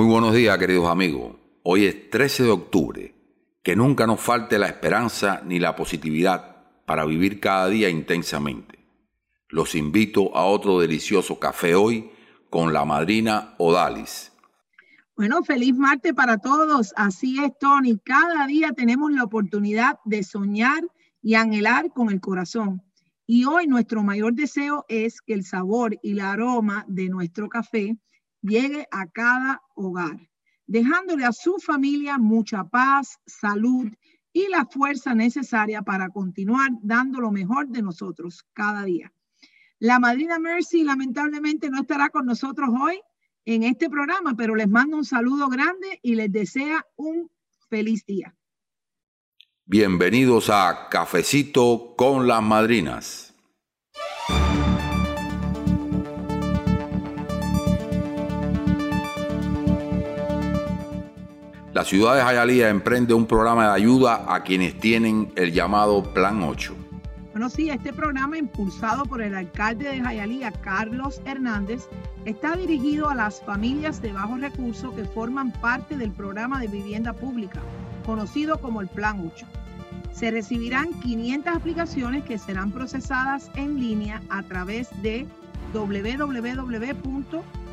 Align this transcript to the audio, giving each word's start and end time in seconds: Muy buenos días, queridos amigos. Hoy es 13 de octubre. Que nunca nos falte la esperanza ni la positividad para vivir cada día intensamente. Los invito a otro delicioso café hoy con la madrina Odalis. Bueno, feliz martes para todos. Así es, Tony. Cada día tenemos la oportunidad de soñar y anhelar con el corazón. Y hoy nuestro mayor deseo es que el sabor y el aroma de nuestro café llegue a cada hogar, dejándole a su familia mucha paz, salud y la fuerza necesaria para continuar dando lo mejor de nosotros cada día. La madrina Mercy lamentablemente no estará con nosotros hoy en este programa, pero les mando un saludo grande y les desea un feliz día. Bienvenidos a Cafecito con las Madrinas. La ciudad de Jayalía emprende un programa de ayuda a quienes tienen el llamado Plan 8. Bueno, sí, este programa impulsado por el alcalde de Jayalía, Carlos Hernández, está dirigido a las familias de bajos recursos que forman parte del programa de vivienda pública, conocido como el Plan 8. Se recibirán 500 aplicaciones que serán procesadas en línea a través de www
Muy 0.00 0.08
buenos 0.08 0.34
días, 0.34 0.56
queridos 0.56 0.88
amigos. 0.88 1.36
Hoy 1.62 1.84
es 1.84 2.08
13 2.08 2.44
de 2.44 2.50
octubre. 2.50 3.14
Que 3.62 3.76
nunca 3.76 4.06
nos 4.06 4.18
falte 4.18 4.58
la 4.58 4.66
esperanza 4.66 5.42
ni 5.44 5.58
la 5.58 5.76
positividad 5.76 6.64
para 6.86 7.04
vivir 7.04 7.38
cada 7.38 7.68
día 7.68 7.90
intensamente. 7.90 8.78
Los 9.50 9.74
invito 9.74 10.34
a 10.34 10.46
otro 10.46 10.80
delicioso 10.80 11.38
café 11.38 11.74
hoy 11.74 12.10
con 12.48 12.72
la 12.72 12.86
madrina 12.86 13.54
Odalis. 13.58 14.32
Bueno, 15.16 15.42
feliz 15.42 15.74
martes 15.74 16.14
para 16.14 16.38
todos. 16.38 16.94
Así 16.96 17.38
es, 17.44 17.52
Tony. 17.58 17.98
Cada 17.98 18.46
día 18.46 18.72
tenemos 18.72 19.12
la 19.12 19.24
oportunidad 19.24 19.98
de 20.06 20.22
soñar 20.22 20.82
y 21.20 21.34
anhelar 21.34 21.92
con 21.92 22.08
el 22.08 22.22
corazón. 22.22 22.82
Y 23.26 23.44
hoy 23.44 23.66
nuestro 23.66 24.02
mayor 24.02 24.32
deseo 24.32 24.86
es 24.88 25.20
que 25.20 25.34
el 25.34 25.44
sabor 25.44 25.98
y 26.02 26.12
el 26.12 26.20
aroma 26.20 26.86
de 26.88 27.10
nuestro 27.10 27.50
café 27.50 27.98
llegue 28.42 28.86
a 28.90 29.06
cada 29.06 29.62
hogar, 29.74 30.28
dejándole 30.66 31.24
a 31.24 31.32
su 31.32 31.58
familia 31.58 32.18
mucha 32.18 32.64
paz, 32.64 33.18
salud 33.26 33.88
y 34.32 34.48
la 34.48 34.66
fuerza 34.66 35.14
necesaria 35.14 35.82
para 35.82 36.08
continuar 36.10 36.70
dando 36.82 37.20
lo 37.20 37.30
mejor 37.30 37.68
de 37.68 37.82
nosotros 37.82 38.44
cada 38.52 38.84
día. 38.84 39.12
La 39.78 39.98
madrina 39.98 40.38
Mercy 40.38 40.84
lamentablemente 40.84 41.70
no 41.70 41.80
estará 41.80 42.10
con 42.10 42.26
nosotros 42.26 42.68
hoy 42.80 43.00
en 43.44 43.62
este 43.62 43.88
programa, 43.88 44.34
pero 44.36 44.54
les 44.54 44.68
mando 44.68 44.96
un 44.96 45.04
saludo 45.04 45.48
grande 45.48 45.98
y 46.02 46.14
les 46.14 46.30
desea 46.30 46.86
un 46.96 47.30
feliz 47.68 48.04
día. 48.04 48.34
Bienvenidos 49.64 50.50
a 50.50 50.88
Cafecito 50.90 51.94
con 51.96 52.26
las 52.26 52.42
Madrinas. 52.42 53.29
La 61.80 61.86
ciudad 61.86 62.14
de 62.14 62.20
Jayalía 62.20 62.68
emprende 62.68 63.14
un 63.14 63.24
programa 63.24 63.68
de 63.68 63.72
ayuda 63.72 64.26
a 64.28 64.42
quienes 64.42 64.78
tienen 64.78 65.32
el 65.34 65.50
llamado 65.50 66.02
Plan 66.12 66.42
8. 66.42 66.76
Bueno, 67.32 67.48
sí, 67.48 67.70
este 67.70 67.90
programa 67.94 68.36
impulsado 68.36 69.06
por 69.06 69.22
el 69.22 69.34
alcalde 69.34 69.88
de 69.88 70.02
Jayalía, 70.02 70.52
Carlos 70.52 71.22
Hernández, 71.24 71.88
está 72.26 72.54
dirigido 72.54 73.08
a 73.08 73.14
las 73.14 73.40
familias 73.40 74.02
de 74.02 74.12
bajos 74.12 74.42
recursos 74.42 74.92
que 74.92 75.06
forman 75.06 75.52
parte 75.52 75.96
del 75.96 76.10
programa 76.10 76.60
de 76.60 76.68
vivienda 76.68 77.14
pública, 77.14 77.60
conocido 78.04 78.60
como 78.60 78.82
el 78.82 78.88
Plan 78.88 79.30
8. 79.34 79.46
Se 80.12 80.30
recibirán 80.30 80.92
500 81.00 81.56
aplicaciones 81.56 82.24
que 82.24 82.36
serán 82.36 82.72
procesadas 82.72 83.50
en 83.54 83.80
línea 83.80 84.20
a 84.28 84.42
través 84.42 84.90
de 85.00 85.26
www 85.72 87.40